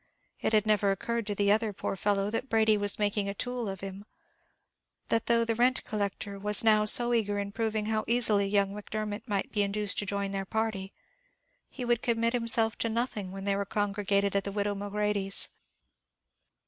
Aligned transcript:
It 0.39 0.51
had 0.53 0.65
never 0.65 0.89
occurred 0.89 1.27
to 1.27 1.35
the 1.35 1.51
other, 1.51 1.73
poor 1.73 1.95
fellow, 1.95 2.31
that 2.31 2.49
Brady 2.49 2.75
was 2.75 2.97
making 2.97 3.29
a 3.29 3.35
tool 3.35 3.69
of 3.69 3.81
him; 3.81 4.03
that 5.09 5.27
though 5.27 5.45
the 5.45 5.53
rent 5.53 5.83
collector 5.85 6.39
was 6.39 6.63
now 6.63 6.85
so 6.85 7.13
eager 7.13 7.37
in 7.37 7.51
proving 7.51 7.85
how 7.85 8.03
easily 8.07 8.47
young 8.47 8.73
Macdermot 8.73 9.27
might 9.27 9.51
be 9.51 9.61
induced 9.61 9.99
to 9.99 10.07
join 10.07 10.31
their 10.31 10.43
party, 10.43 10.91
he 11.69 11.85
would 11.85 12.01
commit 12.01 12.33
himself 12.33 12.75
to 12.79 12.89
nothing 12.89 13.31
when 13.31 13.43
they 13.45 13.55
were 13.55 13.63
congregated 13.63 14.35
at 14.35 14.43
the 14.43 14.51
widow 14.51 14.73
Mulready's. 14.73 15.49